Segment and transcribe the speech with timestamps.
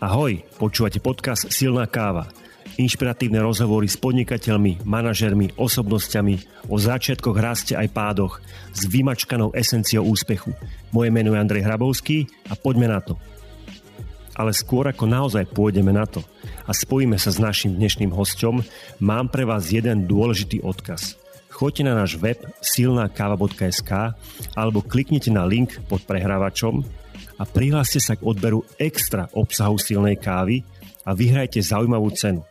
[0.00, 2.24] Ahoj, počúvate podcast Silná káva.
[2.80, 8.40] Inšpiratívne rozhovory s podnikateľmi, manažermi, osobnosťami o začiatkoch, raste aj pádoch
[8.72, 10.56] s vymačkanou esenciou úspechu.
[10.88, 13.20] Moje meno je Andrej Hrabovský a poďme na to.
[14.40, 16.24] Ale skôr ako naozaj pôjdeme na to
[16.64, 18.64] a spojíme sa s našim dnešným hostom,
[19.04, 21.20] mám pre vás jeden dôležitý odkaz.
[21.52, 24.16] Choďte na náš web silnákava.sk
[24.56, 26.88] alebo kliknite na link pod prehrávačom
[27.40, 30.60] a prihláste sa k odberu extra obsahu silnej kávy
[31.08, 32.44] a vyhrajte zaujímavú cenu.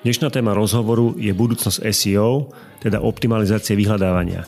[0.00, 2.48] Dnešná téma rozhovoru je budúcnosť SEO,
[2.80, 4.46] teda optimalizácie vyhľadávania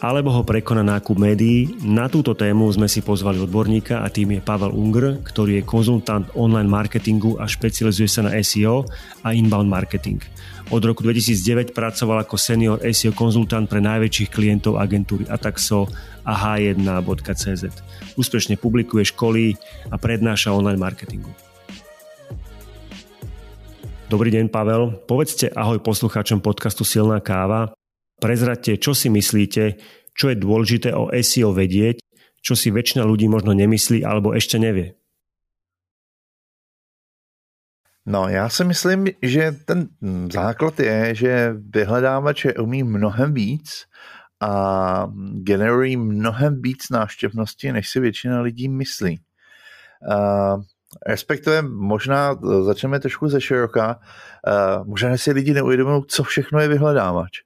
[0.00, 1.72] alebo ho prekoná nákup médií.
[1.80, 6.28] Na túto tému sme si pozvali odborníka a tým je Pavel Unger, ktorý je konzultant
[6.36, 8.84] online marketingu a špecializuje sa na SEO
[9.24, 10.20] a inbound marketing.
[10.68, 15.86] Od roku 2009 pracoval ako senior SEO konzultant pre najväčších klientov agentúry Ataxo
[16.26, 17.64] a h1.cz.
[18.18, 19.54] Úspešne publikuje školy
[19.88, 21.30] a prednáša online marketingu.
[24.06, 25.02] Dobrý deň, Pavel.
[25.06, 27.75] Povedzte ahoj poslucháčom podcastu Silná káva.
[28.16, 29.76] Prezradte, čo si myslíte,
[30.16, 32.00] čo je dôležité o SEO vedieť,
[32.40, 34.96] čo si väčšina ľudí možno nemyslí alebo ešte nevie.
[38.06, 39.88] No, já si myslím, že ten
[40.32, 43.84] základ je, že vyhledávače umí mnohem víc
[44.40, 45.06] a
[45.42, 49.20] generují mnohem víc návštěvnosti, než si většina lidí myslí.
[50.06, 50.62] Uh,
[51.06, 57.45] respektive možná začneme trošku ze široka, uh, možná si lidi neuvědomují, co všechno je vyhledávač.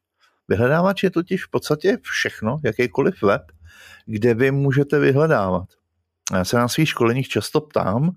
[0.50, 3.42] Vyhledávač je totiž v podstatě všechno, jakýkoliv web,
[4.06, 5.68] kde vy můžete vyhledávat.
[6.32, 8.10] Já se na svých školeních často ptám,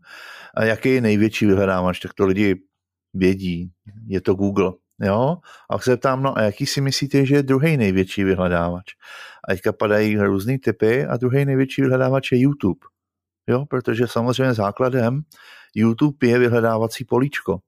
[0.63, 2.55] jaký je největší vyhledávač, tak to lidi
[3.13, 3.71] vědí,
[4.07, 4.71] je to Google.
[5.01, 5.37] Jo?
[5.69, 8.85] A se ptám, no a jaký si myslíte, že je druhý největší vyhledávač?
[9.47, 12.79] A teďka padají různý typy a druhý největší vyhledávač je YouTube.
[13.47, 15.21] Jo, protože samozřejmě základem
[15.75, 17.59] YouTube je vyhledávací políčko.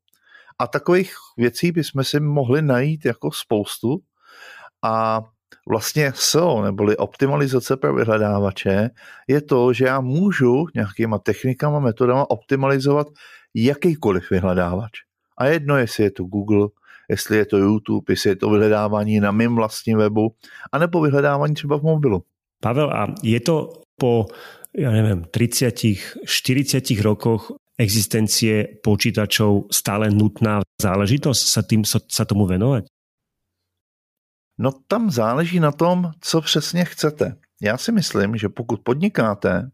[0.59, 3.99] A takových věcí bychom si mohli najít jako spoustu
[4.85, 5.22] a
[5.69, 8.90] vlastně SEO, neboli optimalizace pro vyhledávače,
[9.28, 13.07] je to, že já můžu nějakýma technikama, metodama optimalizovat
[13.56, 14.91] jakýkoliv vyhledávač.
[15.38, 16.68] A jedno, jestli je to Google,
[17.09, 20.35] jestli je to YouTube, jestli je to vyhledávání na mém vlastním webu,
[20.72, 22.23] anebo vyhledávání třeba v mobilu.
[22.62, 24.25] Pavel, a je to po,
[24.73, 32.94] ja neviem, 30, 40 rokoch existencie počítačov stále nutná záležitosť sa, tým, sa tomu venovať?
[34.57, 37.35] No tam záleží na tom, co přesně chcete.
[37.61, 39.69] Já si myslím, že pokud podnikáte,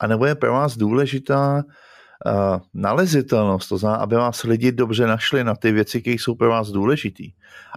[0.00, 2.32] a nebo je pro vás důležitá uh,
[2.74, 6.70] nalezitelnost, to znamená, aby vás lidi dobře našli na ty věci, které jsou pro vás
[6.70, 7.32] důležitý.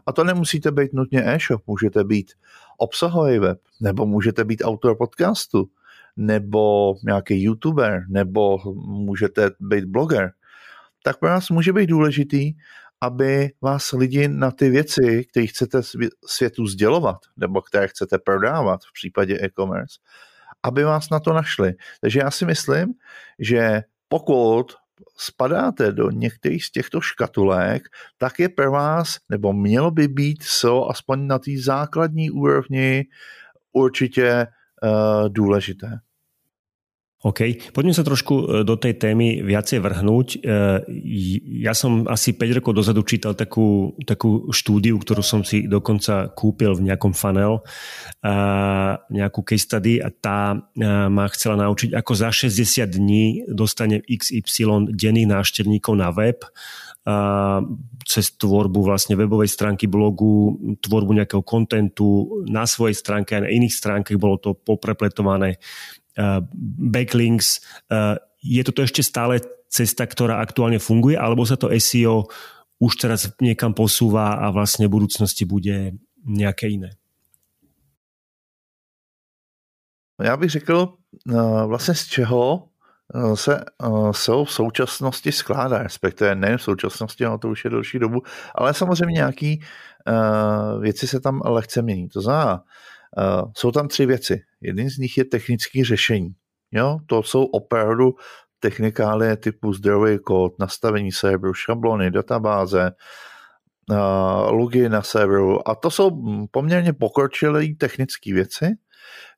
[0.05, 2.31] A to nemusíte být nutně e-shop, můžete být
[2.77, 5.69] obsahový web, nebo můžete být autor podcastu,
[6.17, 10.31] nebo nějaký youtuber, nebo můžete být bloger,
[11.03, 12.53] tak pro vás může být důležitý,
[13.01, 15.81] aby vás lidi na ty věci, které chcete
[16.25, 19.99] světu sdělovat, nebo které chcete prodávat v případě e-commerce,
[20.63, 21.73] aby vás na to našli.
[22.01, 22.93] Takže já si myslím,
[23.39, 24.75] že pokud
[25.17, 27.83] spadáte do některých z těchto škatulek,
[28.17, 33.05] tak je pro vás, nebo mělo by být so aspoň na té základní úrovni
[33.73, 34.47] určitě
[34.83, 35.99] uh, důležité.
[37.27, 40.27] OK, poďme sa trošku e, do tej témy viacej vrhnúť.
[40.31, 40.37] E,
[41.59, 46.71] ja som asi 5 rokov dozadu čítal takú, takú štúdiu, ktorú som si dokonca kúpil
[46.79, 47.67] v nejakom funnel,
[49.11, 50.57] nejakú case study a tá e,
[50.87, 56.47] ma chcela naučiť, ako za 60 dní dostane XY denných návštevníkov na web,
[58.03, 63.71] cez tvorbu vlastne webovej stránky blogu, tvorbu nejakého kontentu na svojej stránke a na iných
[63.71, 65.55] stránkach bolo to poprepletované
[66.91, 67.61] backlinks.
[67.91, 72.25] Eh, je toto ešte stále cesta, ktorá aktuálne funguje, alebo sa to SEO
[72.77, 76.89] už teraz niekam posúva a vlastne v budúcnosti bude nějaké jiné?
[80.21, 80.93] Já bych řekl,
[81.29, 82.69] eh, vlastně z čeho
[83.33, 83.65] se
[84.11, 88.21] SEO v současnosti skládá, respektive ne v současnosti, ale to už je delší dobu,
[88.55, 89.61] ale samozřejmě nějaký
[90.79, 92.09] věci se tam lehce mění.
[92.09, 92.63] To znamená,
[93.17, 94.41] Uh, jsou tam tři věci.
[94.61, 96.29] Jedním z nich je technické řešení.
[96.71, 96.97] Jo?
[97.05, 98.15] To jsou opravdu
[98.59, 102.91] technikálie typu zdrojový kód, nastavení serveru, šablony, databáze,
[103.89, 105.69] uh, login na serveru.
[105.69, 106.11] A to jsou
[106.51, 108.65] poměrně pokročilé technické věci,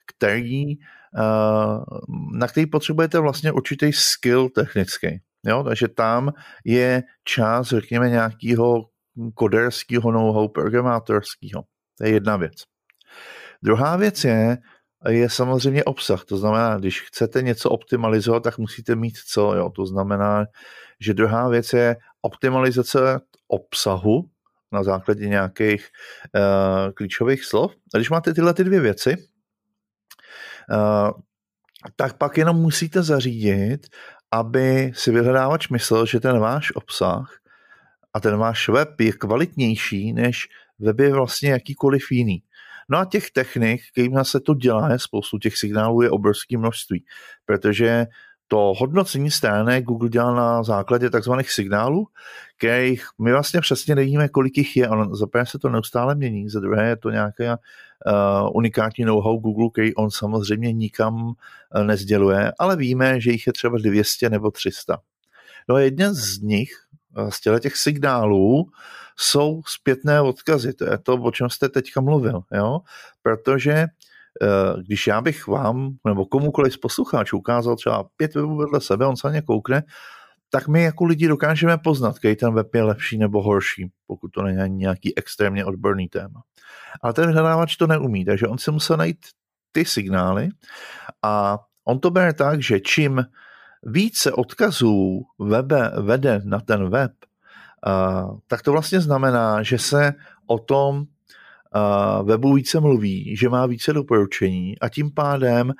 [0.08, 1.84] který, uh,
[2.38, 5.22] na který potřebujete vlastně určitý skill technický.
[5.46, 5.64] Jo?
[5.64, 6.34] Takže tam
[6.66, 8.86] je čas, řekněme, nějakého
[9.34, 11.64] koderského know-how, programátorského.
[11.98, 12.64] To je jedna věc.
[13.62, 14.58] Druhá věc je
[15.10, 16.26] je samozřejmě obsah.
[16.26, 19.54] To znamená, když chcete něco optimalizovat, tak musíte mít co.
[19.54, 19.70] Jo?
[19.70, 20.46] To znamená,
[21.00, 24.30] že druhá věc je optimalizace obsahu
[24.72, 25.90] na základě nějakých
[26.36, 27.72] uh, klíčových slov.
[27.94, 29.18] A když máte tyhle ty dvě věci,
[30.72, 31.12] uh,
[31.96, 33.88] tak pak jenom musíte zařídit,
[34.32, 37.40] aby si vyhledávač myslel, že ten váš obsah
[38.14, 40.48] a ten váš web je kvalitnější než
[40.80, 42.44] weby vlastně jakýkoliv jiný.
[42.90, 47.06] No a těch technik, kterým se to dělá, je spoustu těch signálů je obrovské množství,
[47.46, 48.08] protože
[48.50, 52.08] to hodnocení stránek Google dělá na základě takzvaných signálů,
[52.58, 54.90] kterých my vlastně přesně nevíme, kolik jich je.
[54.90, 57.56] Ono, za prvé se to neustále mění, za druhé je to nějaké uh,
[58.54, 61.34] unikátní know-how Google, který on samozřejmě nikam uh,
[61.84, 64.98] nezděluje, ale víme, že jich je třeba 200 nebo 300.
[65.70, 66.70] No a jeden z nich,
[67.30, 68.72] z těch signálů,
[69.18, 70.74] jsou zpětné odkazy.
[70.74, 72.42] To je to, o čem jste teďka mluvil.
[72.52, 72.80] Jo?
[73.22, 73.88] Protože
[74.42, 79.06] Eh, když já bych vám nebo komukoliv z posluchačů ukázal třeba pět webů vedle sebe,
[79.06, 79.84] on se na ně koukne,
[80.50, 84.42] tak my jako lidi dokážeme poznat, který ten web je lepší nebo horší, pokud to
[84.42, 86.42] není nějaký extrémně odborný téma.
[87.02, 89.18] Ale ten vyhledávač to neumí, takže on si musel najít
[89.72, 90.50] ty signály
[91.24, 93.26] a on to bere tak, že čím
[93.84, 97.12] více odkazů webe vede na ten web,
[98.48, 100.14] tak to vlastně znamená, že se
[100.48, 101.06] o tom
[102.24, 105.74] webu více mluví, že má více doporučení a tím pádem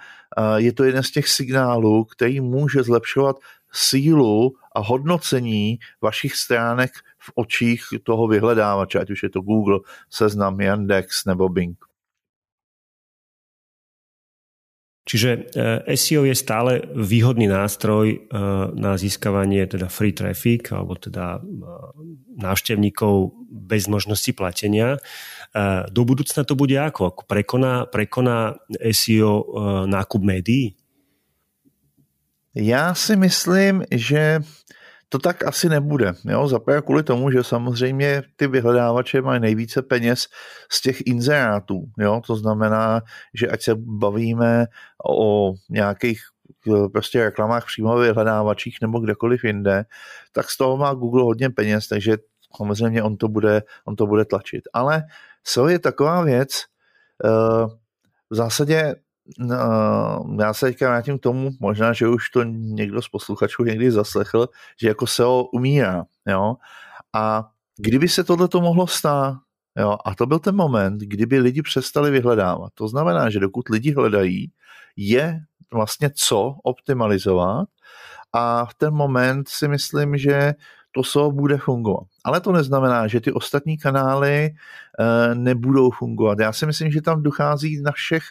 [0.56, 3.36] je to jeden z těch signálů, který může zlepšovat
[3.72, 9.80] sílu a hodnocení vašich stránek v očích toho vyhledávače, ať už je to Google,
[10.10, 11.78] Seznam, Yandex nebo Bing.
[15.10, 18.20] Čiže eh, SEO je stále výhodný nástroj eh,
[18.78, 21.46] na získavanie teda free traffic alebo teda eh,
[22.38, 25.02] návštevníkov bez možnosti platenia.
[25.90, 27.26] Do budúcna to bude ako?
[27.26, 29.50] prekoná, prekoná SEO
[29.90, 30.78] nákup médií?
[32.56, 34.40] Já si myslím, že
[35.10, 36.14] to tak asi nebude.
[36.26, 36.48] Jo?
[36.48, 40.28] Zaprvé kvůli tomu, že samozřejmě ty vyhledávače mají nejvíce peněz
[40.72, 41.84] z těch inzerátů.
[41.98, 42.22] Jo?
[42.28, 43.02] To znamená,
[43.34, 44.66] že ať se bavíme
[45.10, 46.22] o nějakých
[46.68, 49.86] eh, prostě reklamách přímo vyhledávačích nebo kdekoliv jinde,
[50.32, 52.18] tak z toho má Google hodně peněz, takže
[52.58, 54.62] samozřejmě on to bude, on to bude tlačit.
[54.74, 55.04] Ale
[55.44, 56.50] SEO je taková věc,
[57.26, 57.30] eh,
[58.30, 58.96] v zásadě
[59.38, 59.58] No,
[60.40, 64.50] já se teďka vrátím k tomu, možná, že už to někdo z posluchačů někdy zaslechl,
[64.82, 66.56] že jako SEO umírá, jo,
[67.14, 69.38] a kdyby se tohle to mohlo stát,
[69.78, 72.74] jo, a to byl ten moment, kdyby lidi přestali vyhledávat.
[72.74, 74.52] To znamená, že dokud lidi hledají,
[74.96, 75.40] je
[75.74, 77.70] vlastně co optimalizovat
[78.34, 80.54] a v ten moment si myslím, že
[80.92, 82.08] to SEO bude fungovat.
[82.26, 84.56] Ale to neznamená, že ty ostatní kanály e,
[85.36, 86.40] nebudou fungovat.
[86.40, 88.24] Já si myslím, že tam dochází na všech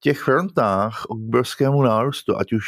[0.00, 2.64] těch frontách obrovskému nárůstu, ať už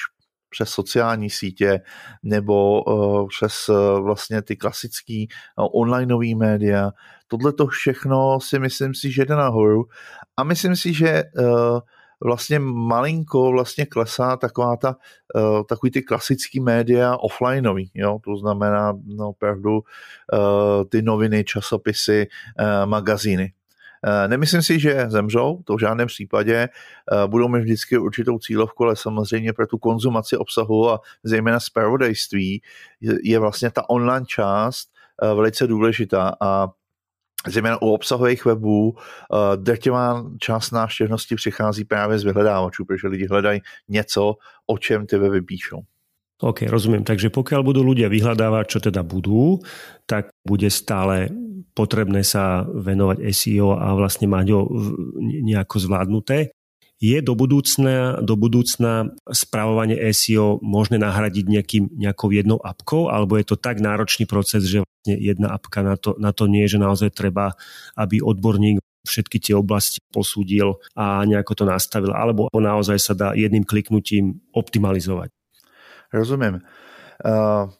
[0.50, 1.80] přes sociální sítě
[2.22, 5.24] nebo uh, přes uh, vlastně ty klasické
[5.56, 6.90] uh, onlineové média.
[7.26, 9.84] Tohle to všechno si myslím si, že jde nahoru
[10.36, 11.22] a myslím si, že
[12.24, 14.96] vlastně malinko vlastně klesá taková ta,
[15.68, 19.80] takový ty klasický média offlineový, jo, to znamená no, opravdu
[20.88, 22.26] ty noviny, časopisy,
[22.84, 23.52] magazíny.
[24.04, 26.54] Eh, nemyslím si, že zemřou, to v žádném případě.
[26.56, 32.62] Eh, budou mít vždycky určitou cílovku, ale samozřejmě pro tu konzumaci obsahu a zejména zpravodajství
[33.22, 34.88] je vlastně ta online část
[35.22, 36.68] eh, velice důležitá a
[37.46, 38.96] zejména u obsahových webů
[39.56, 44.34] drtivá část návštěvnosti přichází právě z vyhledávačů, protože lidi hledají něco,
[44.66, 45.82] o čem ty weby píšou.
[46.38, 47.02] OK, rozumiem.
[47.02, 49.58] Takže pokiaľ budú ľudia vyhľadávať, čo teda budú,
[50.06, 51.34] tak bude stále
[51.74, 54.68] potrebné sa venovať SEO a vlastne mať ho
[55.20, 56.52] nejako zvládnuté.
[56.98, 63.46] Je do budúcna, do budúcna správovanie SEO možné nahradiť nejakým, nejakou jednou apkou, alebo je
[63.46, 67.14] to tak náročný proces, že vlastne jedna apka na to, na to nie, že naozaj
[67.14, 67.54] treba,
[67.94, 73.62] aby odborník všetky tie oblasti posúdil a nejako to nastavil, alebo naozaj sa dá jedným
[73.62, 75.30] kliknutím optimalizovať.
[76.12, 76.60] Rozumím.
[77.24, 77.70] Uh,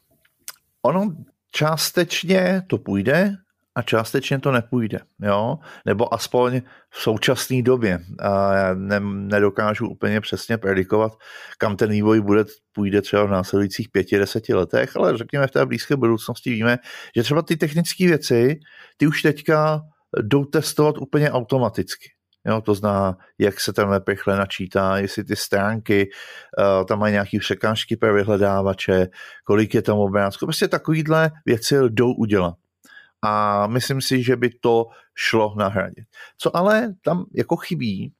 [0.83, 1.15] ono
[1.51, 3.37] částečně to půjde
[3.79, 5.59] a částečně to nepůjde, jo?
[5.87, 7.99] nebo aspoň v současné době.
[8.19, 11.13] A já ne, nedokážu úplně přesně predikovat,
[11.59, 15.67] kam ten vývoj bude, půjde třeba v následujících pěti, deseti letech, ale řekněme v té
[15.67, 16.79] blízké budoucnosti víme,
[17.17, 18.61] že třeba ty technické věci,
[18.97, 19.81] ty už teďka
[20.23, 22.09] jdou testovat úplně automaticky.
[22.47, 26.09] Jo, to zná, jak se web rychle načítá, jestli ty stránky
[26.59, 29.07] uh, tam mají nějaké překážky pro vyhledávače,
[29.45, 30.47] kolik je tam obrázků.
[30.47, 32.55] Prostě takovýhle věci jdou udělat.
[33.23, 36.05] A myslím si, že by to šlo nahradit.
[36.39, 38.13] Co ale tam jako chybí,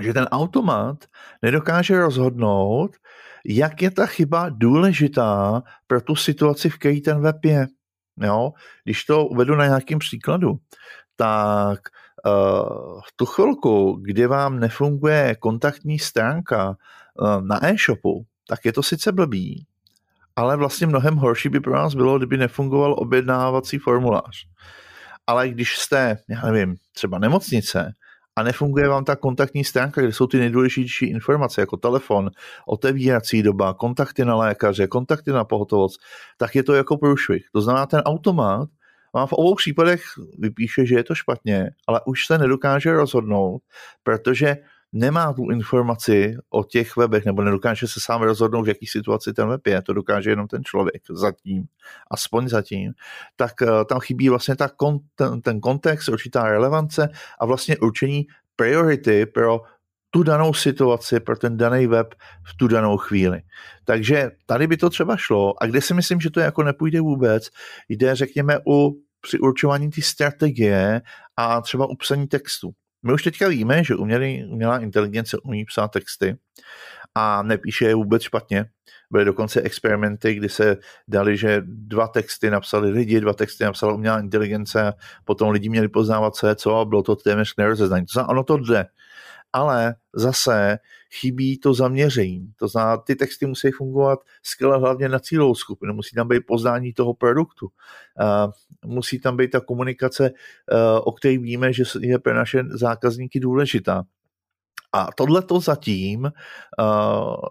[0.00, 1.04] že ten automat
[1.42, 2.96] nedokáže rozhodnout,
[3.46, 7.66] jak je ta chyba důležitá pro tu situaci, v které ten web je.
[8.22, 8.52] Jo?
[8.84, 10.58] Když to uvedu na nějakým příkladu,
[11.16, 11.80] tak
[12.26, 18.82] uh, v tu chvilku, kdy vám nefunguje kontaktní stránka uh, na e-shopu, tak je to
[18.82, 19.66] sice blbý,
[20.36, 24.46] ale vlastně mnohem horší by pro nás bylo, kdyby nefungoval objednávací formulář.
[25.26, 27.92] Ale když jste, já nevím, třeba nemocnice
[28.36, 32.30] a nefunguje vám ta kontaktní stránka, kde jsou ty nejdůležitější informace, jako telefon,
[32.66, 36.00] otevírací doba, kontakty na lékaře, kontakty na pohotovost,
[36.36, 37.46] tak je to jako průšvih.
[37.52, 38.68] To znamená, ten automat
[39.14, 40.02] vám v obou případech
[40.38, 43.62] vypíše, že je to špatně, ale už se nedokáže rozhodnout,
[44.02, 44.56] protože
[44.94, 49.48] nemá tu informaci o těch webech, nebo nedokáže se sám rozhodnout, v jaký situaci ten
[49.48, 51.64] web je, to dokáže jenom ten člověk zatím,
[52.10, 52.92] aspoň zatím,
[53.36, 57.08] tak uh, tam chybí vlastně ta kon, ten, ten kontext, určitá relevance
[57.40, 59.60] a vlastně určení priority pro
[60.10, 62.14] tu danou situaci, pro ten daný web
[62.46, 63.42] v tu danou chvíli.
[63.84, 67.48] Takže tady by to třeba šlo a kde si myslím, že to jako nepůjde vůbec,
[67.88, 71.02] jde řekněme u při určování té strategie
[71.36, 72.70] a třeba u psaní textu.
[73.04, 76.36] My už teďka víme, že umělý, umělá inteligence umí psát texty
[77.14, 78.64] a nepíše je vůbec špatně.
[79.10, 80.76] Byly dokonce experimenty, kdy se
[81.08, 84.92] dali, že dva texty napsali lidi, dva texty napsala umělá inteligence
[85.24, 88.06] potom lidi měli poznávat, co je co a bylo to téměř nerozeznání.
[88.06, 88.86] To znamená, ono to jde
[89.54, 90.78] ale zase
[91.20, 92.52] chybí to zaměření.
[92.58, 96.92] To znamená, ty texty musí fungovat skvěle hlavně na cílovou skupinu, musí tam být poznání
[96.92, 97.68] toho produktu,
[98.84, 104.02] musí tam být ta komunikace, uh, o které víme, že je pro naše zákazníky důležitá.
[104.92, 106.30] A tohle to zatím uh,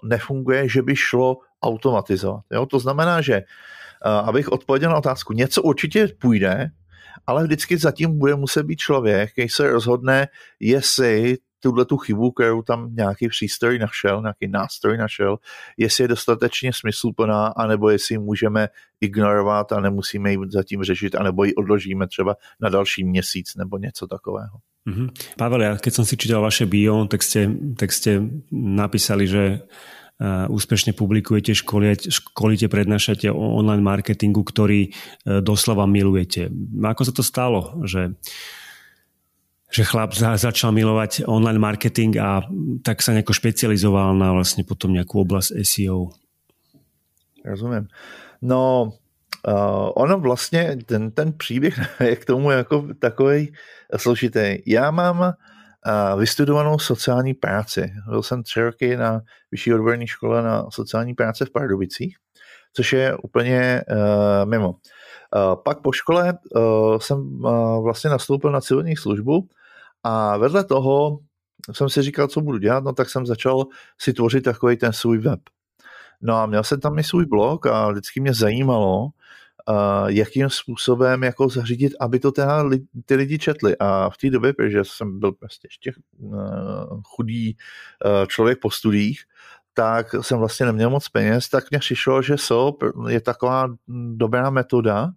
[0.03, 2.43] nefunguje, že by šlo automatizovat.
[2.51, 2.65] Jo?
[2.65, 6.71] To znamená, že uh, abych odpověděl na otázku, něco určitě půjde,
[7.27, 10.27] ale vždycky zatím bude muset být člověk, který se rozhodne,
[10.59, 15.39] jestli tuhle tu chybu, kterou tam nějaký přístroj našel, nějaký nástroj našel,
[15.77, 18.67] jestli je dostatečně smysluplná, anebo jestli můžeme
[19.01, 24.07] ignorovat a nemusíme ji zatím řešit, anebo ji odložíme třeba na další měsíc nebo něco
[24.07, 24.59] takového.
[24.83, 25.39] Mm-hmm.
[25.39, 27.47] Pavel, ja keď som si čítal vaše bio, tak ste,
[27.79, 29.63] tak ste napísali, že
[30.19, 36.51] uh, úspešne publikujete, školíte, školíte, prednášate o online marketingu, ktorý uh, doslova milujete.
[36.83, 38.11] Ako sa to stalo, že
[39.73, 42.45] že chlap za, začal milovať online marketing a
[42.85, 46.13] tak sa nejako špecializoval na vlastně potom nějakou oblast SEO.
[47.45, 47.87] Rozumím.
[48.41, 48.93] No,
[49.47, 53.53] uh, ono vlastně, ten, ten příběh je k tomu jako takový
[53.97, 54.57] složitý.
[54.65, 57.91] Já mám uh, vystudovanou sociální práci.
[58.09, 62.15] Byl jsem tři roky na vyšší odborné škole na sociální práce v Pardubicích,
[62.73, 64.69] což je úplně uh, mimo.
[64.69, 64.75] Uh,
[65.65, 69.49] pak po škole uh, jsem uh, vlastně nastoupil na civilní službu
[70.03, 71.19] a vedle toho
[71.71, 73.65] jsem si říkal, co budu dělat, no tak jsem začal
[74.01, 75.39] si tvořit takový ten svůj web.
[76.21, 81.23] No a měl jsem tam i svůj blog a vždycky mě zajímalo, uh, jakým způsobem
[81.23, 83.77] jako zařídit, aby to teda li, ty lidi četli.
[83.79, 87.57] A v té době, protože jsem byl prostě ještě uh, chudý
[88.05, 89.21] uh, člověk po studiích,
[89.73, 93.67] tak jsem vlastně neměl moc peněz, tak mě přišlo, že SOP je taková
[94.15, 95.09] dobrá metoda,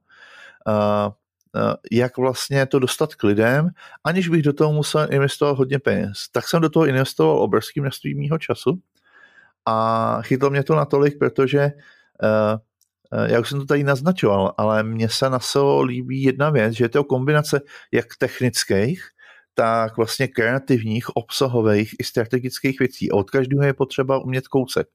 [1.93, 3.69] jak vlastně to dostat k lidem,
[4.05, 6.29] aniž bych do toho musel investovat hodně peněz.
[6.33, 8.79] Tak jsem do toho investoval obrovský množství mýho času
[9.67, 11.71] a chytlo mě to natolik, protože
[12.23, 16.75] uh, já už jsem to tady naznačoval, ale mně se na SEO líbí jedna věc,
[16.75, 17.61] že je to kombinace
[17.93, 19.03] jak technických,
[19.55, 23.11] tak vlastně kreativních, obsahových i strategických věcí.
[23.11, 24.89] Od každého je potřeba umět kousek.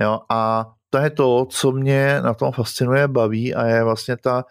[0.00, 0.20] Jo?
[0.28, 4.44] A to je to, co mě na tom fascinuje, baví a je vlastně ta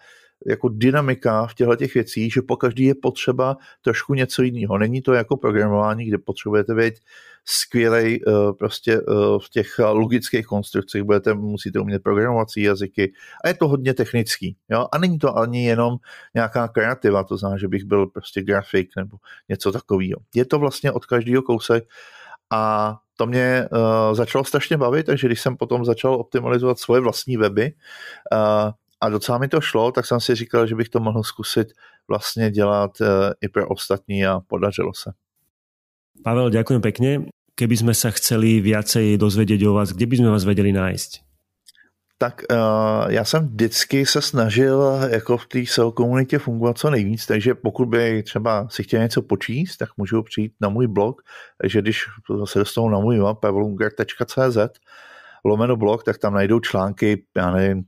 [0.46, 4.78] jako dynamika v těchto těch věcí, že po každý je potřeba trošku něco jiného.
[4.78, 6.94] Není to jako programování, kde potřebujete být
[7.44, 13.12] skvělej uh, prostě uh, v těch logických konstrukcích, budete, musíte umět programovací jazyky
[13.44, 14.56] a je to hodně technický.
[14.68, 14.86] Jo?
[14.92, 15.96] A není to ani jenom
[16.34, 19.16] nějaká kreativa, to znamená, že bych byl prostě grafik nebo
[19.48, 20.20] něco takového.
[20.34, 21.84] Je to vlastně od každého kousek
[22.50, 27.36] a to mě uh, začalo strašně bavit, takže když jsem potom začal optimalizovat svoje vlastní
[27.36, 27.72] weby,
[28.32, 31.68] uh, a docela mi to šlo, tak jsem si říkal, že bych to mohl zkusit
[32.08, 33.06] vlastně dělat uh,
[33.40, 35.12] i pro ostatní a podařilo se.
[36.24, 37.10] Pavel, ďakujem pekne.
[37.56, 41.24] Keby sme sa chceli viacej dozvedieť o vás, kde by sme vás vedeli nájsť?
[42.20, 47.26] Tak uh, já jsem vždycky se snažil jako v té SEO komunitě fungovat co nejvíc,
[47.26, 51.22] takže pokud by třeba si chtěl něco počíst, tak můžu přijít na můj blog,
[51.60, 52.04] takže když
[52.44, 54.58] se dostanou na můj web pavlunger.cz
[55.44, 57.84] lomeno blog, tak tam najdou články, já nevím,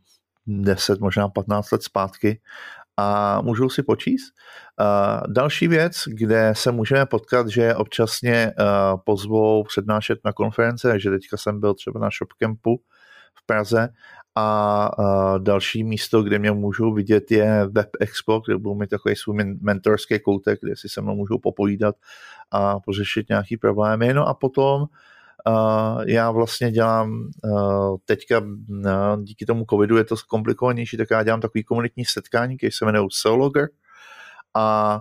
[0.47, 2.41] 10, možná 15 let zpátky
[2.97, 4.35] a můžou si počíst.
[5.29, 8.53] Další věc, kde se můžeme potkat, že občasně
[9.05, 12.81] pozvou přednášet na konference, že teďka jsem byl třeba na ShopCampu
[13.35, 13.89] v Praze
[14.35, 14.91] a
[15.39, 20.21] další místo, kde mě můžou vidět, je Web Expo, kde budou mít takový svůj mentorský
[20.21, 21.97] koutek, kde si se mnou můžou popovídat
[22.51, 24.15] a pořešit nějaký problémy.
[24.15, 24.85] No a potom
[26.07, 27.11] já vlastně dělám
[27.45, 32.57] uh, teďka uh, díky tomu covidu je to komplikovanější, tak já dělám takový komunitní setkání,
[32.57, 33.69] který se jmenuje Sologer
[34.55, 35.01] a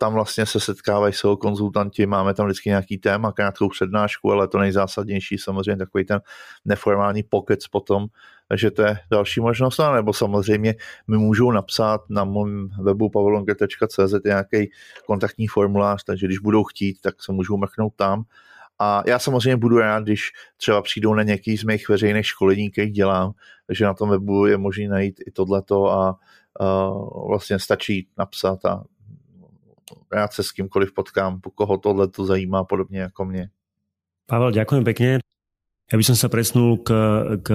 [0.00, 4.58] tam vlastně se setkávají solo konzultanti, máme tam vždycky nějaký téma, krátkou přednášku, ale to
[4.58, 6.20] nejzásadnější samozřejmě takový ten
[6.64, 8.06] neformální pokec potom,
[8.48, 10.74] takže to je další možnost, no, nebo samozřejmě
[11.08, 14.70] mi můžou napsat na mém webu pavelonge.cz nějaký
[15.06, 18.22] kontaktní formulář, takže když budou chtít, tak se můžou mrknout tam
[18.78, 22.86] a já samozřejmě budu rád, když třeba přijdou na nějaký z mých veřejných školení, které
[22.90, 23.32] dělám,
[23.66, 26.18] takže na tom webu je možné najít i tohleto a,
[26.60, 26.90] a
[27.28, 28.84] vlastně stačí napsat a
[30.12, 33.50] rád se s kýmkoliv potkám, po koho tohle to zajímá, podobně jako mě.
[34.28, 35.24] Pavel, ďakujem pekne.
[35.88, 36.92] Ja by som sa presnul k,
[37.40, 37.48] k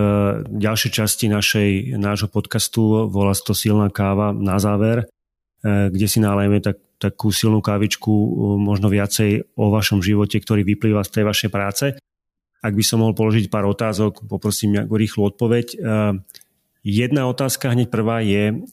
[0.49, 5.05] ďalšej časti našej, nášho podcastu, volá to Silná káva na záver,
[5.61, 8.11] eh, kde si nalejeme tak takú silnú kávičku,
[8.55, 11.85] možno viacej o vašom živote, ktorý vyplýva z tej vašej práce.
[12.63, 15.67] Ak by som mohol položiť pár otázok, poprosím nejakú rýchlu odpoveď.
[15.75, 15.77] E,
[16.87, 18.63] jedna otázka hneď prvá je,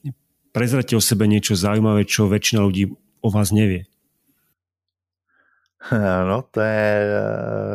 [0.54, 3.90] prezrate o sebe niečo zaujímavé, čo väčšina ľudí o vás nevie.
[6.28, 7.16] No, to je e,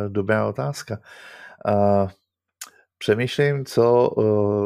[0.08, 1.02] dobrá otázka.
[2.98, 4.10] Přemýšlím, co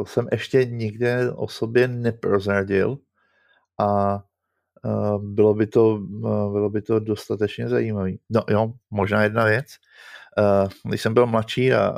[0.06, 2.98] jsem ještě nikde o sobě neprozradil
[3.80, 4.20] a
[5.18, 5.98] bylo by to,
[6.52, 8.10] bylo by to dostatečně zajímavé.
[8.30, 9.66] No jo, možná jedna věc.
[10.84, 11.94] Když jsem byl mladší a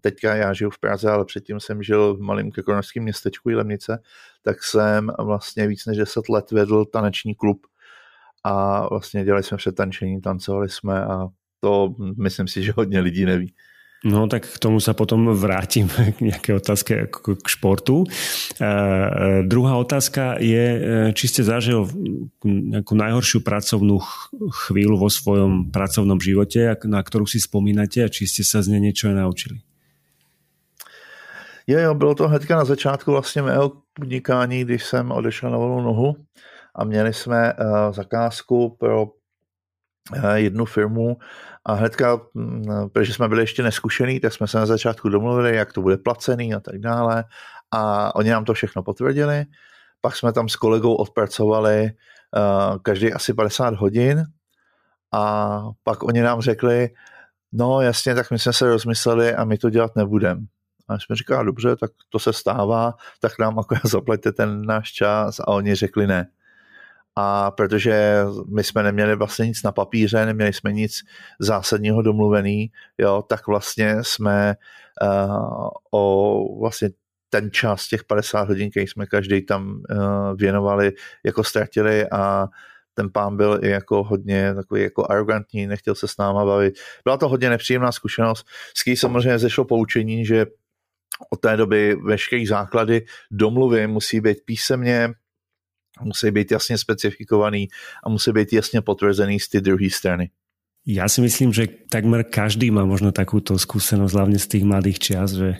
[0.00, 4.02] teďka já žiju v Praze, ale předtím jsem žil v malém kekonorském městečku Jilemnice,
[4.42, 7.66] tak jsem vlastně víc než 10 let vedl taneční klub
[8.44, 11.28] a vlastně dělali jsme přetančení, tancovali jsme a
[11.60, 13.54] to myslím si, že hodně lidí neví.
[14.04, 18.04] No tak k tomu sa potom vrátim k nejaké otázke k športu.
[18.60, 20.80] Uh, druhá otázka je, e,
[21.16, 21.88] či ste zažil
[22.44, 23.96] nejakú najhoršiu pracovnú
[24.68, 28.92] chvíľu vo svojom pracovnom živote, na ktorú si spomínate a či ste sa z nej
[28.92, 29.64] niečo naučili.
[31.66, 35.80] Jo, jo, bylo to hnedka na začátku vlastně mého podnikání, když jsem odešel na volnou
[35.80, 36.16] nohu
[36.74, 39.06] a měli jsme uh, zakázku pro
[40.34, 41.16] jednu firmu.
[41.64, 45.72] A hnedka, mm, protože jsme byli ještě neskušený, tak jsme se na začátku domluvili, jak
[45.72, 47.24] to bude placený a tak dále.
[47.70, 49.44] A oni nám to všechno potvrdili.
[50.00, 51.90] Pak jsme tam s kolegou odpracovali
[52.36, 54.24] uh, každý asi 50 hodin.
[55.12, 56.90] A pak oni nám řekli,
[57.52, 60.40] no jasně, tak my jsme se rozmysleli a my to dělat nebudeme.
[60.88, 65.40] A jsme říkali, dobře, tak to se stává, tak nám akorát zaplaťte ten náš čas.
[65.40, 66.28] A oni řekli ne
[67.16, 68.24] a protože
[68.54, 71.00] my jsme neměli vlastně nic na papíře, neměli jsme nic
[71.40, 74.54] zásadního domluvený, jo, tak vlastně jsme
[75.02, 76.90] uh, o vlastně
[77.30, 80.92] ten čas těch 50 hodin, který jsme každý tam uh, věnovali,
[81.24, 82.46] jako ztratili a
[82.94, 86.74] ten pán byl i jako hodně takový jako arrogantní, nechtěl se s náma bavit.
[87.04, 90.46] Byla to hodně nepříjemná zkušenost, s kým samozřejmě zešlo poučení, že
[91.30, 95.08] od té doby veškeré základy domluvy musí být písemně,
[96.02, 97.68] musí být jasně specifikovaný
[98.04, 100.30] a musí být jasně potvrzený z té druhé strany.
[100.86, 105.34] Ja si myslím, že takmer každý má možno takúto skúsenosť, hlavne z tých mladých čias,
[105.34, 105.58] že,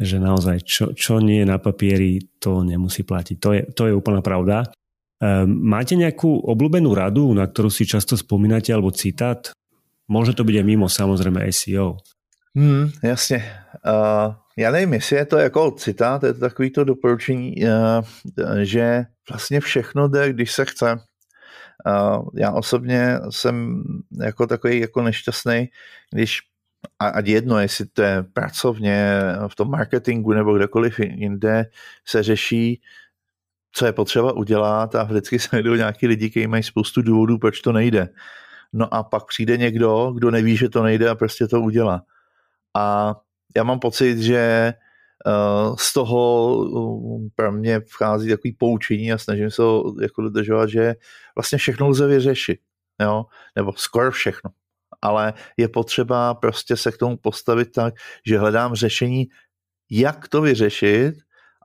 [0.00, 3.36] že naozaj čo, čo nie je na papieri, to nemusí platiť.
[3.36, 4.72] To je, to je úplná pravda.
[5.20, 9.52] Um, máte nejakú obľúbenú radu, na ktorú si často spomínate, alebo citát?
[10.08, 12.00] Môže to byť aj mimo samozrejme SEO.
[12.56, 13.44] Hmm, jasně.
[13.86, 18.04] Uh, já nevím, jestli je to jako citát, je to takový to doporučení, uh,
[18.62, 20.96] že vlastně všechno jde, když se chce.
[21.86, 23.82] Uh, já osobně jsem
[24.20, 25.68] jako takový jako nešťastný,
[26.12, 26.40] když
[26.98, 31.66] a ať jedno, jestli to je pracovně, v tom marketingu nebo kdekoliv jinde,
[32.06, 32.80] se řeší,
[33.72, 37.60] co je potřeba udělat a vždycky se najdou nějaký lidi, kteří mají spoustu důvodů, proč
[37.60, 38.08] to nejde.
[38.72, 42.02] No a pak přijde někdo, kdo neví, že to nejde a prostě to udělá.
[42.76, 43.14] A
[43.56, 44.74] já mám pocit, že
[45.26, 50.70] uh, z toho uh, pro mě vchází takový poučení a snažím se ho jako dodržovat,
[50.70, 50.94] že
[51.36, 52.60] vlastně všechno lze vyřešit,
[53.00, 53.24] jo?
[53.56, 54.50] nebo skoro všechno.
[55.02, 57.94] Ale je potřeba prostě se k tomu postavit tak,
[58.26, 59.26] že hledám řešení,
[59.90, 61.14] jak to vyřešit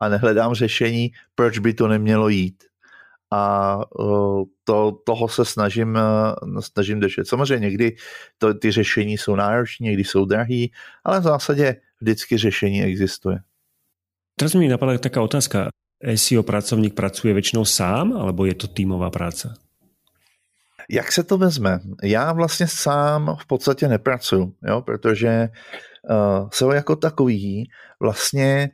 [0.02, 2.67] a nehledám řešení, proč by to nemělo jít
[3.32, 3.80] a
[4.64, 6.00] to, toho se snažím,
[6.60, 7.28] snažím držet.
[7.28, 7.96] Samozřejmě někdy
[8.38, 10.72] to, ty řešení jsou náročné, někdy jsou drahý,
[11.04, 13.40] ale v zásadě vždycky řešení existuje.
[14.40, 15.70] Teraz mi napadá taká otázka.
[16.16, 19.54] SEO pracovník pracuje většinou sám, alebo je to týmová práce?
[20.90, 21.80] Jak se to vezme?
[22.04, 25.50] Já vlastně sám v podstatě nepracuju, jo, protože
[26.10, 28.70] uh, SEO jako takový vlastně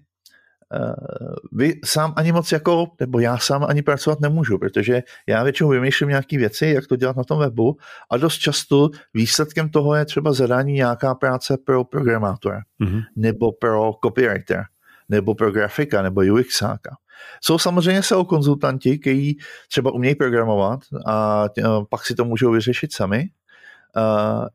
[1.52, 6.10] vy sám ani moc jako, nebo já sám ani pracovat nemůžu, protože já většinou vymýšlím
[6.10, 7.78] nějaké věci, jak to dělat na tom webu
[8.12, 13.02] a dost často výsledkem toho je třeba zadání nějaká práce pro programátora mm-hmm.
[13.16, 14.64] nebo pro copywriter
[15.10, 16.96] nebo pro grafika nebo UXáka.
[17.42, 19.38] Jsou samozřejmě SEO konzultanti, kteří
[19.70, 21.46] třeba umějí programovat a
[21.90, 23.26] pak si to můžou vyřešit sami.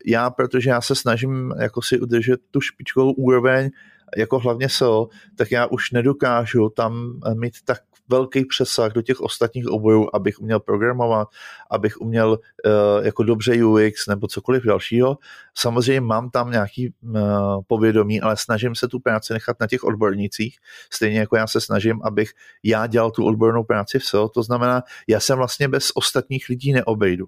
[0.06, 3.70] Já, protože já se snažím jako si udržet tu špičkovou úroveň,
[4.16, 9.66] jako hlavně SEO, tak já už nedokážu tam mít tak velký přesah do těch ostatních
[9.68, 11.28] oborů, abych uměl programovat,
[11.70, 15.18] abych uměl uh, jako dobře UX nebo cokoliv dalšího.
[15.54, 17.20] Samozřejmě mám tam nějaký uh,
[17.66, 20.58] povědomí, ale snažím se tu práci nechat na těch odbornících,
[20.90, 24.82] stejně jako já se snažím, abych já dělal tu odbornou práci v SEO, to znamená,
[25.08, 27.26] já jsem vlastně bez ostatních lidí neobejdu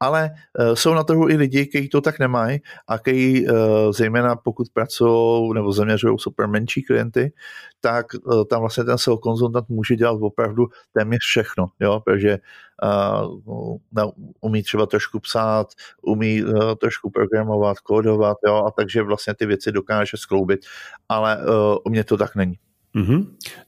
[0.00, 3.56] ale uh, jsou na trhu i lidi, kteří to tak nemají a kteří, uh,
[3.92, 7.32] zejména pokud pracují nebo zaměřují super menší klienty,
[7.80, 12.38] tak uh, tam vlastně ten SEO konzultant může dělat opravdu téměř všechno, jo, protože
[12.82, 15.66] uh, umí třeba trošku psát,
[16.02, 20.60] umí uh, trošku programovat, kódovat, jo, a takže vlastně ty věci dokáže skloubit,
[21.08, 22.54] ale uh, u mě to tak není.
[22.92, 23.20] Mm-hmm.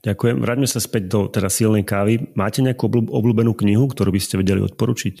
[0.05, 0.37] Ďakujem.
[0.37, 2.29] Vráťme sa späť do teda silnej kávy.
[2.37, 5.15] Máte nejakú obľúbenú knihu, ktorú by ste vedeli odporučiť?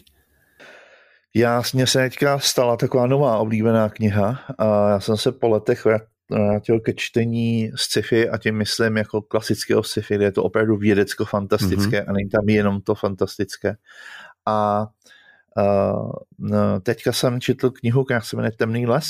[1.37, 5.85] Já, mně se teďka stala taková nová oblíbená kniha a já jsem se po letech
[6.29, 12.01] vrátil ke čtení sci-fi a tím myslím jako klasického sci-fi, kde je to opravdu vědecko-fantastické
[12.01, 12.09] mm-hmm.
[12.09, 13.75] a není tam jenom to fantastické.
[14.45, 14.87] A
[15.57, 19.05] uh, teďka jsem četl knihu, která se jmenuje Temný les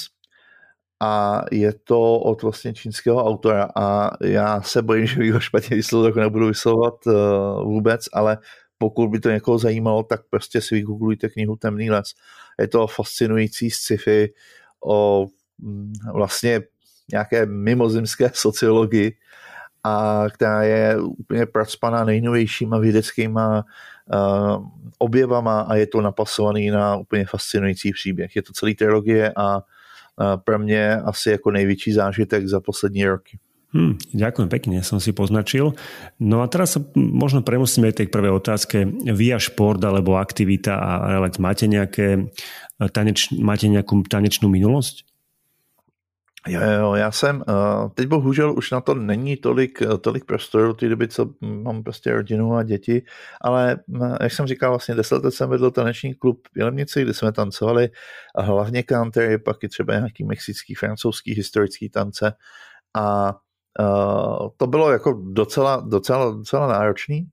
[1.01, 6.11] a je to od vlastně čínského autora a já se bojím, že ho špatně vyslovil,
[6.11, 7.13] tak nebudu vyslovovat uh,
[7.63, 8.37] vůbec, ale
[8.77, 12.13] pokud by to někoho zajímalo, tak prostě si vygooglujte knihu Temný les.
[12.59, 14.33] Je to fascinující sci-fi
[14.85, 15.27] o
[15.59, 16.61] mm, vlastně
[17.11, 19.17] nějaké mimozemské sociologii,
[19.87, 23.65] a která je úplně pracpaná nejnovějšíma vědeckýma
[24.97, 28.35] objevama a je to napasovaný na úplně fascinující příběh.
[28.35, 29.61] Je to celý trilogie a
[30.43, 33.39] pro mě asi jako největší zážitek za poslední roky.
[33.75, 35.75] Hmm, ďakujem pekne, som si poznačil.
[36.15, 38.87] No a teraz sa možno premusíme tej prvej otázke.
[38.87, 45.03] Vy a šport alebo aktivita a relax, máte, nejaké, eh, taneč, máte nejakú tanečnú minulosť?
[46.47, 50.73] Jo, jo, já jsem, uh, teď bohužel už na to není tolik, eh, tolik prostoru
[50.73, 53.01] té doby, co mám prostě rodinu a děti,
[53.41, 53.77] ale
[54.21, 57.89] jak jsem říkal, vlastně deset let jsem vedl taneční klub v Jelemnici, kde jsme tancovali
[58.35, 62.33] a hlavně country, pak i třeba nějaký mexický, francouzský, historický tance
[62.95, 63.35] a
[63.79, 67.27] Uh, to bylo jako docela, docela, docela náročný.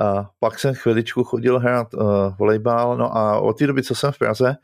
[0.00, 2.02] Uh, pak jsem chviličku chodil hrát uh,
[2.38, 4.56] volejbal, no a od té doby, co jsem v Praze,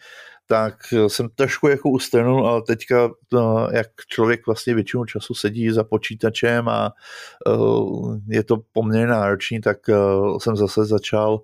[0.47, 0.75] tak
[1.09, 6.69] jsem trošku jako ustrnul, ale teďka, uh, jak člověk vlastně většinu času sedí za počítačem
[6.69, 6.93] a
[7.47, 11.41] uh, je to poměrně náročný, tak uh, jsem zase začal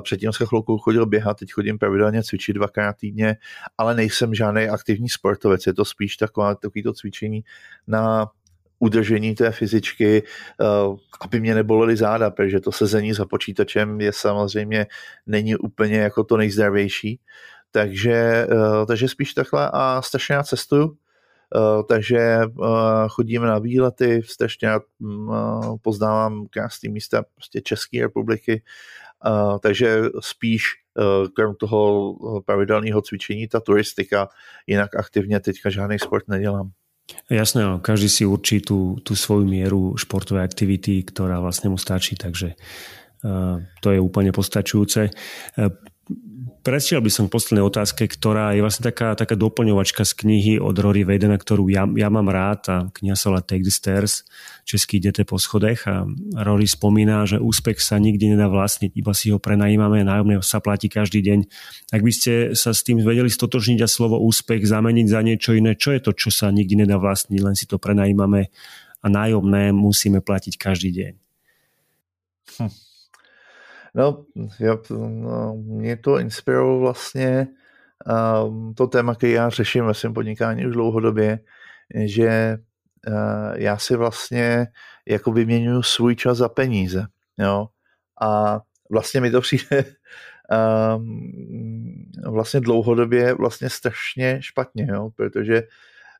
[0.00, 3.36] Předtím jsem chvilku chodil běhat, teď chodím pravidelně cvičit dvakrát týdně,
[3.78, 7.44] ale nejsem žádný aktivní sportovec, je to spíš taková, takový cvičení
[7.86, 8.26] na
[8.82, 10.64] udržení té fyzičky, eh,
[11.20, 14.86] aby mě nebolely záda, protože to sezení za počítačem je samozřejmě
[15.26, 17.20] není úplně jako to nejzdravější.
[17.70, 20.96] Takže, eh, takže spíš takhle a strašně já cestuju,
[21.56, 22.40] eh, takže
[23.08, 25.30] chodíme na výlety, strašně rád mm,
[25.82, 28.62] poznávám krásné místa prostě České republiky,
[29.62, 30.62] takže spíš
[31.34, 32.14] krom toho
[32.44, 34.28] pravidelného cvičení ta turistika,
[34.66, 36.72] jinak aktivně teďka žádný sport nedělám.
[37.28, 42.14] Jasné, no, každý si určí tú, tú svoju mieru športovej aktivity, ktorá vlastne mu stačí,
[42.14, 42.54] takže
[43.26, 45.10] uh, to je úplne postačujúce.
[46.62, 50.78] Prešiel by som k poslednej otázke, ktorá je vlastne taká, taká doplňovačka z knihy od
[50.78, 54.22] Rory Vedena, ktorú ja, ja mám rád a kniha sa Take the Stairs,
[54.62, 56.06] český idete po schodech a
[56.38, 60.86] Rory spomína, že úspech sa nikdy nedá vlastniť, iba si ho prenajímame, nájomné sa platí
[60.86, 61.38] každý deň.
[61.90, 65.74] Ak by ste sa s tým vedeli stotožniť a slovo úspech zameniť za niečo iné,
[65.74, 68.54] čo je to, čo sa nikdy nedá vlastniť, len si to prenajímame
[69.02, 71.12] a nájomné musíme platiť každý deň.
[72.62, 72.81] Hm.
[73.94, 74.24] No,
[74.60, 77.48] já, no, mě to inspirovalo vlastně
[78.44, 81.38] um, to téma, který já řeším ve svém podnikání už dlouhodobě,
[82.04, 82.58] že
[83.08, 84.66] uh, já si vlastně
[85.08, 87.06] jako vyměňuji svůj čas za peníze.
[87.38, 87.68] Jo?
[88.22, 89.84] A vlastně mi to přijde
[90.96, 91.32] um,
[92.32, 95.10] vlastně dlouhodobě vlastně strašně špatně, jo?
[95.16, 95.62] protože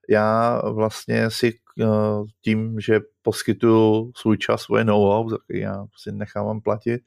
[0.08, 1.58] já vlastně si
[2.40, 7.02] tím, že poskytuju svůj čas, svoje know-how, já si nechávám platit,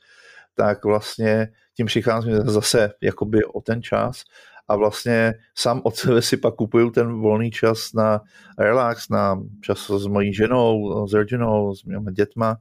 [0.55, 4.23] tak vlastně tím přicházím zase jakoby o ten čas
[4.67, 8.21] a vlastně sám od sebe si pak kupuju ten volný čas na
[8.59, 12.57] relax, na čas s mojí ženou, s rodinou, s mými dětma,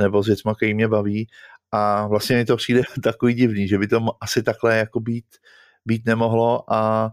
[0.00, 1.28] nebo s dětma, který mě baví.
[1.72, 5.26] A vlastně mi to přijde takový divný, že by to asi takhle jako být,
[5.86, 7.10] být nemohlo a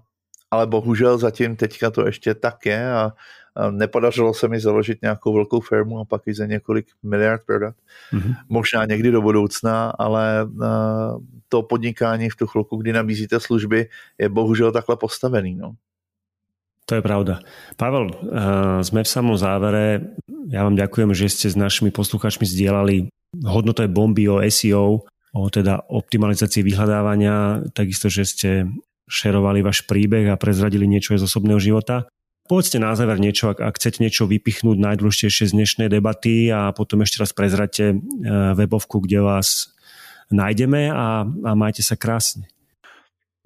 [0.51, 3.11] ale bohužel zatím teďka to ještě tak je a,
[3.55, 7.75] a nepodařilo se mi založit nějakou velkou firmu a pak i za několik miliard prodat.
[8.13, 8.35] Mm-hmm.
[8.49, 10.47] Možná někdy do budoucna, ale
[11.49, 15.55] to podnikání v tu chvilku, kdy nabízíte služby, je bohužel takhle postavený.
[15.55, 15.73] No.
[16.87, 17.43] To je pravda.
[17.75, 18.15] Pavel,
[18.79, 20.15] sme v samom závere.
[20.47, 23.11] Ja vám ďakujem, že ste s našimi poslucháčmi zdieľali
[23.43, 25.03] hodnotové bomby o SEO,
[25.35, 28.49] o teda optimalizácii vyhľadávania, takisto, že ste
[29.07, 32.11] šerovali váš príbeh a prezradili niečo z osobného života.
[32.47, 37.03] Povedzte na záver niečo, ak, ak chcete niečo vypichnúť najdôležitejšie z dnešnej debaty a potom
[37.03, 37.95] ešte raz prezrate e,
[38.55, 39.75] webovku, kde vás
[40.31, 42.47] najdeme a, a majte sa krásne.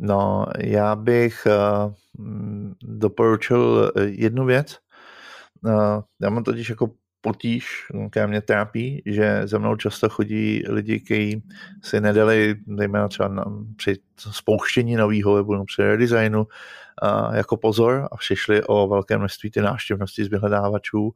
[0.02, 1.94] No, já bych uh,
[2.84, 4.78] doporučil jednu věc.
[5.66, 6.90] Uh, já mám totiž jako
[7.22, 11.44] potíž, která mě trápí, že za mnou často chodí lidi, kteří
[11.84, 13.96] si nedali, dejme třeba na, při
[14.32, 16.48] spouštění nového webu nebo při redesignu
[17.02, 21.12] a jako pozor a přišli o velké množství ty návštěvnosti z vyhledávačů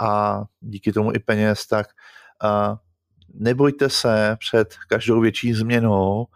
[0.00, 1.86] a díky tomu i peněz, tak
[2.42, 2.76] a
[3.34, 6.26] nebojte se před každou větší změnou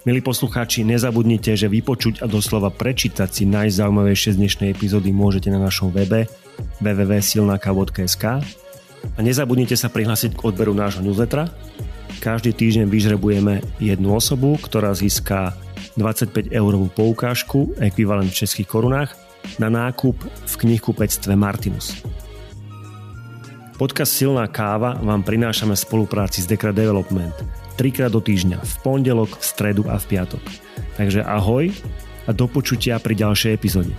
[0.08, 5.60] Milí poslucháči, nezabudnite, že vypočuť a doslova prečítať si najzaujímavejšie z dnešnej epizódy môžete na
[5.60, 6.32] našom webe
[6.80, 8.24] www.silnaka.sk
[9.16, 11.52] a nezabudnite sa prihlásiť k odberu nášho newslettera.
[12.20, 15.56] Každý týždeň vyžrebujeme jednu osobu, ktorá získa
[15.96, 19.16] 25 eurovú poukážku, ekvivalent v českých korunách,
[19.56, 22.04] na nákup v knihkupectve Martinus.
[23.80, 29.40] Podcast Silná káva vám prinášame v spolupráci s Dekra Development trikrát do týždňa, v pondelok,
[29.40, 30.44] v stredu a v piatok.
[31.00, 31.72] Takže ahoj
[32.28, 33.96] a do počutia pri ďalšej epizóde.